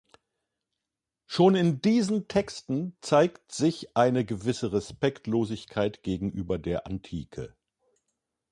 Schon 1.27 1.53
in 1.53 1.79
diesen 1.79 2.27
Texten 2.27 2.97
zeigt 3.01 3.51
sich 3.51 3.95
eine 3.95 4.25
gewisse 4.25 4.73
Respektlosigkeit 4.73 6.01
gegenüber 6.01 6.57
der 6.57 6.87
Antike. 6.87 7.55